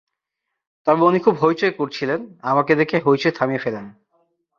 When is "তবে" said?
0.87-1.01